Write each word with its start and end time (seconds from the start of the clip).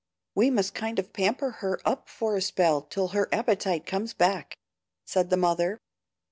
We 0.33 0.49
must 0.49 0.73
kind 0.73 0.97
of 0.97 1.13
pamper 1.13 1.51
her 1.61 1.79
up 1.85 2.09
for 2.09 2.35
a 2.35 2.41
spell 2.41 2.81
till 2.81 3.09
her 3.09 3.29
appetite 3.31 3.85
comes 3.85 4.15
back," 4.15 4.57
said 5.05 5.29
the 5.29 5.37
mother. 5.37 5.79